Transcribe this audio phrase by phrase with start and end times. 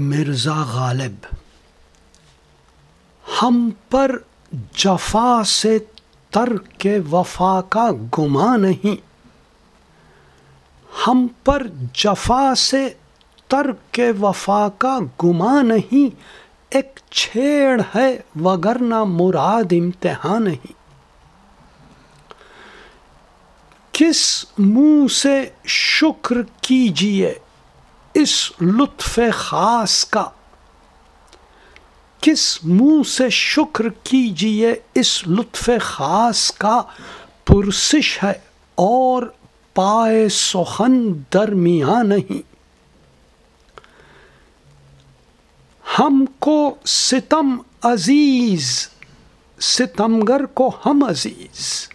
[0.00, 1.26] مرزا غالب،
[3.42, 4.16] ہم پر
[4.74, 5.78] جفا سے
[6.30, 8.96] تر کے وفا کا گما نہیں،
[11.06, 12.88] ہم پر جفا سے
[13.48, 16.20] تر کے وفا کا گما نہیں،
[16.70, 20.72] ایک چھیڑ ہے وگرنہ مراد امتحان نہیں۔
[23.92, 27.34] کس منہ سے شکر کیجیے؟
[28.22, 30.24] اس لطف خاص کا
[32.20, 36.82] کس منہ سے شکر کیجیے اس لطف خاص کا
[37.44, 38.32] پرسش ہے
[38.74, 39.22] اور
[39.74, 42.42] پائے سخن درمیان نہیں۔
[45.98, 48.88] ہم کو ستم عزیز،
[49.60, 51.88] ستمگر کو ہم عزیز۔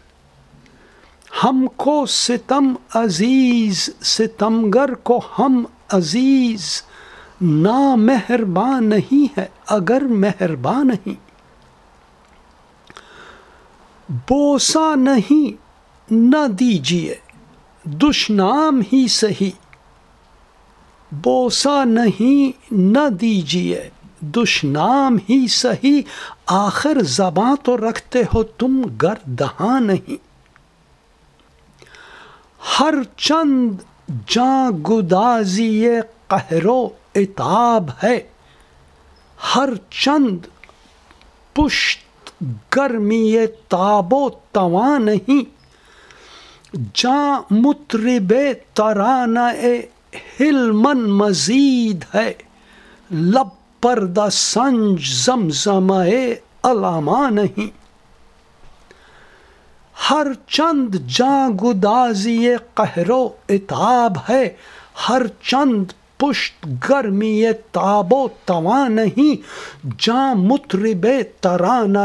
[1.43, 6.81] ہم کو ستم عزیز، ستمگر کو ہم عزیز
[7.41, 11.33] نا مہربان نہیں ہے اگر مہربان نہیں۔
[14.09, 15.51] بوسا نہیں،
[16.11, 17.15] نہ دیجیے
[17.83, 19.51] دشنام ہی سہی
[21.11, 23.89] بوسا نہیں، نہ دیجیے
[24.21, 26.01] دشنام ہی سہی
[26.45, 30.17] آخر زباں تو رکھتے ہو تم گر دہاں نہیں۔
[32.79, 33.71] ہر چند
[34.27, 35.85] جاں گدازی
[36.27, 38.19] قہر و اتاب ہے،
[39.55, 40.45] ہر چند
[41.53, 42.43] پشت
[42.75, 43.35] گرمی
[43.67, 45.43] تاب و تواں نہیں۔
[46.93, 48.33] جاں مطرب
[48.73, 49.49] ترانہ
[50.39, 52.33] ہلمن مزید ہے،
[53.11, 53.47] لب
[53.81, 56.03] پردہ سنج زمزمہ
[56.63, 57.82] علامہ نہیں۔
[60.09, 64.49] ہر چند جاں گدازی قہر و اتاب ہے،
[65.09, 69.35] ہر چند پشت گرمی تاب و تواں نہیں،
[69.97, 71.07] جاں مطرب
[71.41, 71.99] ترانہ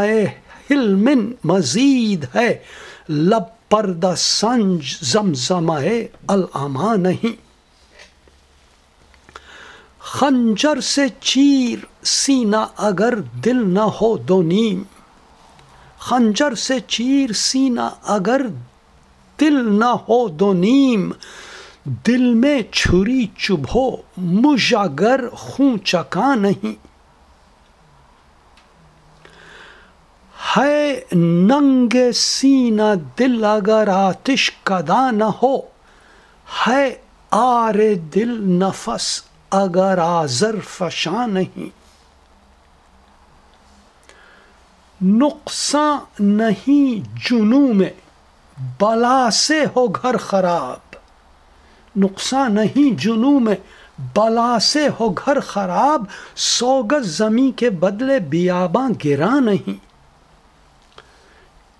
[0.71, 2.59] حلمن مزید ہے،
[3.09, 5.79] لب پردہ سنج زمزمہ
[6.29, 7.37] العما نہیں۔
[9.99, 13.15] خنجر سے چیر سینہ اگر
[13.45, 14.83] دل نہ ہو دو نیم۔
[16.09, 18.41] خنجر سے چیر سینہ اگر
[19.41, 21.11] دل نہ ہو دو نیم،
[22.07, 26.75] دل میں چھری چبھو مجھ اگر خون چکا نہیں۔
[30.57, 35.57] ہے ننگ سینہ دل اگر آتش کدا نہ ہو،
[36.67, 36.95] ہے
[37.31, 37.75] آر
[38.15, 41.88] دل نفس اگر آزر فشاں نہیں۔
[45.03, 45.99] نقصان
[46.39, 47.91] نہیں جنو میں،
[48.81, 50.97] بلا سے ہو گھر خراب۔
[51.97, 53.55] نقصان نہیں جنو میں،
[54.15, 56.05] بلا سے ہو گھر خراب۔
[56.37, 59.89] سوگت زمیں کے بدلے بیاباں گرا نہیں۔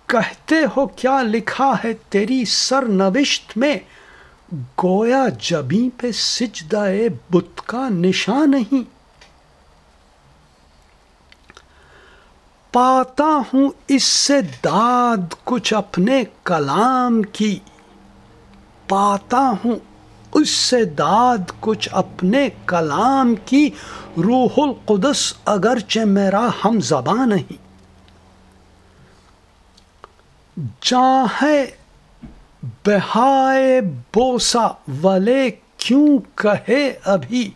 [0.05, 3.77] کہتے ہو کیا لکھا ہے تیری سر نوشت میں؟
[4.83, 6.85] گویا جبیں پہ سجدہ
[7.29, 8.98] بت کا نشان نہیں۔
[12.71, 17.59] پاتا ہوں اس سے داد کچھ اپنے کلام کی۔
[18.87, 19.75] پاتا ہوں
[20.33, 23.69] اس سے داد کچھ اپنے کلام کی۔
[24.17, 27.69] روح القدس اگرچہ میرا ہم زبان نہیں۔
[30.81, 31.65] جاں ہے
[32.85, 34.67] بہائے بوسا،
[35.03, 37.51] ولے کیوں کہے ابھی؟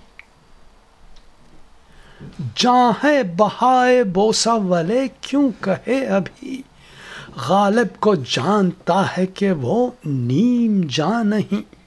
[2.55, 6.61] جاں ہے بہائے بوسا والے کیوں کہے ابھی؟
[7.49, 11.82] غالب کو جانتا ہے کہ وہ نیم جان نہیں۔